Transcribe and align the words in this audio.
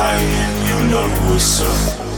high 0.00 0.16
and 0.16 0.56
you 0.68 0.78
know 0.90 1.06
what's 1.28 1.60
up. 1.60 2.09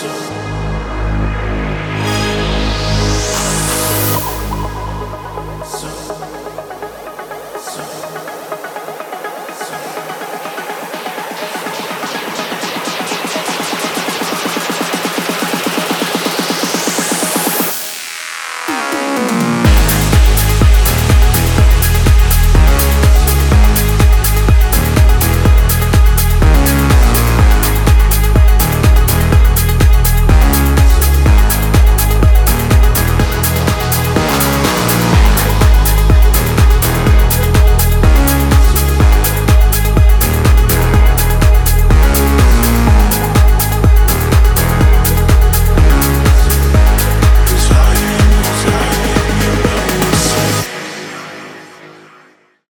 So, 0.00 0.08
so. 0.08 0.49